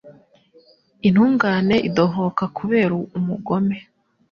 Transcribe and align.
Intungane 1.07 1.75
idohoka 1.89 2.43
kubera 2.57 2.93
umugome 3.17 3.77